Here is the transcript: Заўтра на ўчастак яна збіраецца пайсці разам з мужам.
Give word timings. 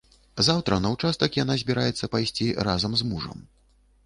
Заўтра 0.47 0.79
на 0.85 0.91
ўчастак 0.95 1.37
яна 1.43 1.57
збіраецца 1.63 2.09
пайсці 2.17 2.49
разам 2.71 2.91
з 3.03 3.13
мужам. 3.13 3.39